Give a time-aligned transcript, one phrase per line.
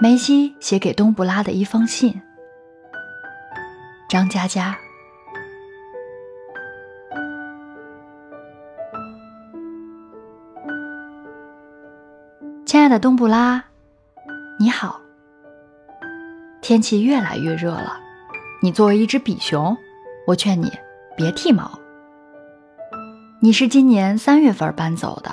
[0.00, 2.20] 梅西写给东布拉的一封信。
[4.08, 4.76] 张嘉佳，
[12.66, 13.64] 亲爱的东布拉，
[14.58, 15.00] 你好。
[16.60, 18.00] 天气越来越热了，
[18.62, 19.76] 你作为一只比熊，
[20.26, 20.72] 我劝你
[21.16, 21.78] 别剃毛。
[23.40, 25.30] 你是今年三月份搬走的，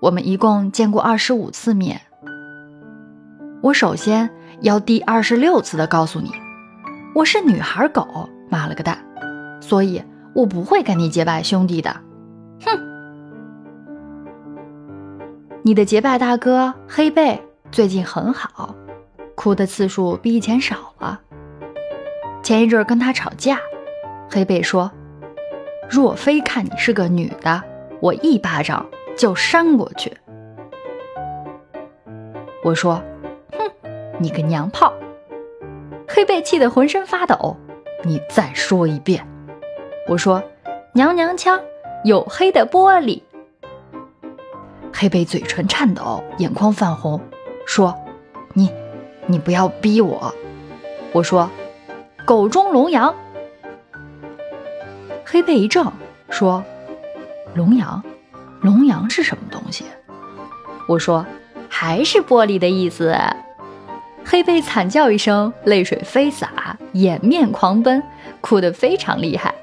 [0.00, 2.00] 我们一共见过二十五次面。
[3.62, 4.28] 我首先
[4.62, 6.32] 要第二十六次的告诉你，
[7.14, 8.98] 我是女孩狗，妈了个蛋，
[9.60, 10.02] 所以
[10.34, 11.94] 我不会跟你结拜兄弟的。
[12.64, 12.76] 哼！
[15.62, 17.40] 你的结拜大哥黑贝
[17.70, 18.74] 最近很好，
[19.36, 21.20] 哭的次数比以前少了。
[22.42, 23.60] 前一阵跟他吵架，
[24.28, 24.90] 黑贝说
[25.88, 27.62] ：“若非看你是个女的，
[28.00, 28.84] 我一巴掌
[29.16, 30.12] 就扇过去。”
[32.64, 33.00] 我说。
[34.18, 34.92] 你个娘炮！
[36.08, 37.56] 黑贝气得浑身发抖。
[38.04, 39.26] 你再说一遍。
[40.08, 40.42] 我说，
[40.92, 41.60] 娘娘腔，
[42.04, 43.22] 黝黑的玻璃。
[44.92, 47.20] 黑贝嘴唇颤抖，眼眶泛红，
[47.64, 47.96] 说
[48.54, 48.70] ：“你，
[49.26, 50.34] 你不要逼我。”
[51.12, 51.48] 我说
[52.26, 53.14] ：“狗中龙阳。”
[55.24, 55.92] 黑贝一怔，
[56.28, 56.64] 说
[57.54, 58.02] ：“龙阳，
[58.60, 59.84] 龙阳是什么东西？”
[60.88, 61.24] 我说
[61.70, 63.14] ：“还是玻璃的意思。”
[64.24, 68.02] 黑贝惨叫一声，泪水飞洒，掩面狂奔，
[68.40, 69.54] 哭得非常厉害。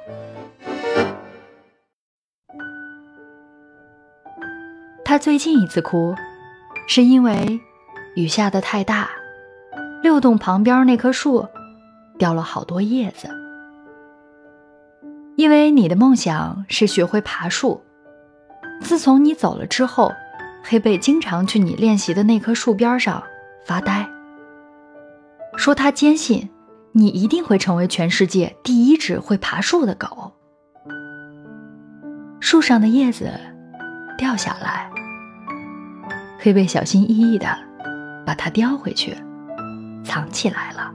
[5.03, 6.13] 他最近一次哭，
[6.87, 7.59] 是因为
[8.15, 9.09] 雨下的太大，
[10.03, 11.47] 六栋旁边那棵树
[12.17, 13.27] 掉了好多叶子。
[15.35, 17.81] 因为你的梦想是学会爬树，
[18.81, 20.11] 自从你走了之后，
[20.63, 23.23] 黑贝经常去你练习的那棵树边上
[23.65, 24.08] 发呆。
[25.59, 26.49] 说他坚信，
[26.93, 30.31] 你一定会成为全世界第一只会爬树的狗。
[32.39, 33.30] 树上的叶子
[34.17, 34.89] 掉下来，
[36.39, 37.45] 黑贝小心翼翼的
[38.25, 39.14] 把它叼回去，
[40.02, 40.93] 藏起来了。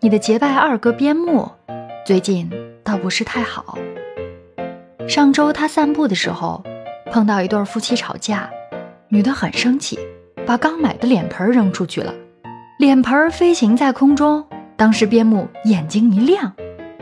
[0.00, 1.46] 你的结拜二哥边牧
[2.06, 2.50] 最近
[2.82, 3.76] 倒不是太好。
[5.06, 6.64] 上周他散步的时候，
[7.12, 8.48] 碰到一对夫妻吵架。
[9.08, 9.98] 女的很生气，
[10.44, 12.12] 把刚买的脸盆扔出去了，
[12.78, 14.44] 脸盆飞行在空中。
[14.76, 16.52] 当时边牧眼睛一亮，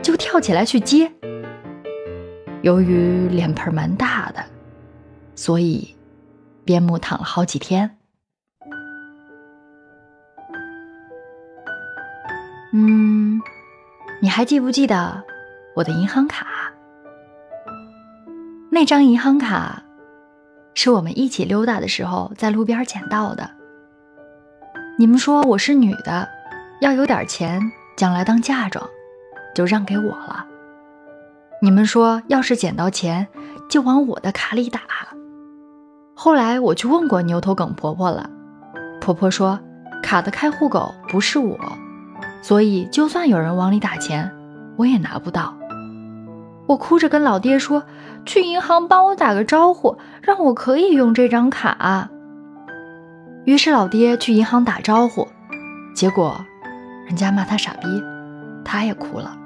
[0.01, 1.11] 就跳起来去接。
[2.61, 4.45] 由于脸盆蛮大的，
[5.35, 5.95] 所以
[6.63, 7.97] 边牧躺了好几天。
[12.71, 13.41] 嗯，
[14.21, 15.23] 你还记不记得
[15.75, 16.71] 我的银行卡？
[18.69, 19.81] 那张银行卡。
[20.75, 23.49] 是我们一起溜达的时候在路边捡到的。
[24.99, 26.27] 你们说我是女的，
[26.81, 28.87] 要有点钱，将来当嫁妆，
[29.55, 30.45] 就让给我了。
[31.61, 33.27] 你们说要是捡到钱，
[33.69, 34.81] 就往我的卡里打。
[36.13, 38.29] 后来我去问过牛头梗婆婆了，
[39.01, 39.59] 婆婆说
[40.03, 41.57] 卡的开户狗不是我，
[42.41, 44.29] 所以就算有人往里打钱，
[44.77, 45.57] 我也拿不到。
[46.67, 47.83] 我哭着跟老爹说。
[48.25, 52.09] 去银行帮我打个招呼，让我可以用这张卡。
[53.45, 55.27] 于是老爹去银行打招呼，
[55.93, 56.43] 结果
[57.05, 57.87] 人家骂他傻逼，
[58.63, 59.37] 他也哭了。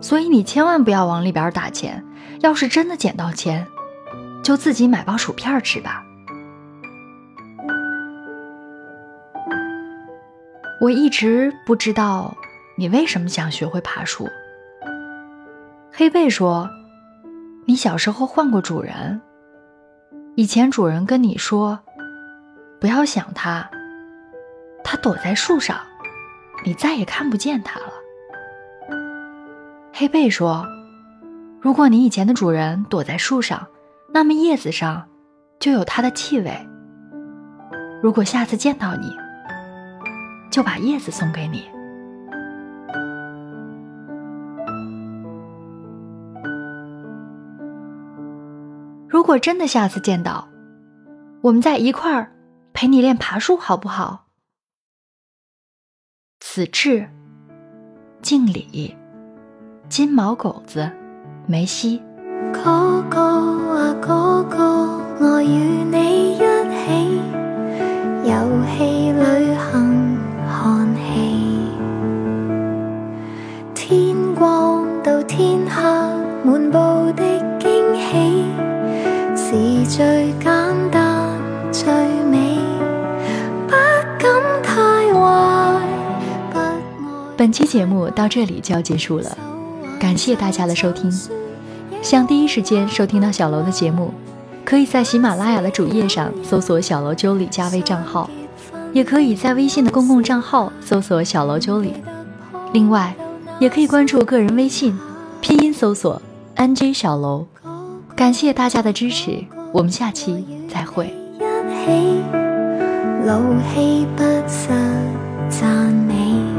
[0.00, 2.02] 所以你千万不要往里边打钱，
[2.40, 3.66] 要是真的捡到钱，
[4.42, 6.02] 就自己买包薯片吃吧。
[10.80, 12.34] 我一直不知道
[12.78, 14.26] 你为什么想学会爬树。
[16.00, 16.66] 黑贝说。
[17.66, 19.20] 你小时候换过主人，
[20.34, 21.78] 以前主人跟你说，
[22.80, 23.68] 不要想他，
[24.82, 25.78] 他躲在树上，
[26.64, 27.86] 你再也看不见他了。
[29.92, 30.66] 黑贝说，
[31.60, 33.66] 如果你以前的主人躲在树上，
[34.10, 35.06] 那么叶子上
[35.58, 36.66] 就有他的气味。
[38.02, 39.14] 如果下次见到你，
[40.50, 41.68] 就把叶子送给你。
[49.30, 50.48] 如果真的下次见到，
[51.40, 52.32] 我们在一块儿
[52.72, 54.26] 陪你练爬树，好不好？
[56.40, 57.08] 此致，
[58.22, 58.96] 敬礼，
[59.88, 60.90] 金毛狗子，
[61.46, 62.02] 梅西。
[62.52, 67.39] 哥哥啊哥哥，我与你一起
[87.40, 89.38] 本期节目到这里就要结束了，
[89.98, 91.10] 感谢大家的收听。
[92.02, 94.12] 想第一时间收听到小楼的节目，
[94.62, 98.28] 可以在喜马拉雅的主页上搜索“小楼九里”加微账号，
[98.92, 101.94] 也可以在微信的公共账号搜索“小楼九里”。
[102.74, 103.14] 另外，
[103.58, 104.94] 也可以关注个人微信，
[105.40, 106.20] 拼音搜索
[106.56, 107.46] “nj 小楼”。
[108.14, 109.42] 感谢大家的支持，
[109.72, 111.10] 我们下期再会。
[116.18, 116.49] 天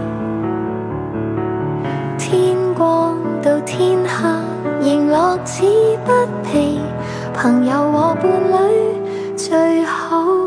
[3.65, 4.41] 天下，
[4.81, 5.63] 仍乐此
[6.05, 6.11] 不
[6.43, 6.79] 疲。
[7.33, 10.40] 朋友和伴侣，最好。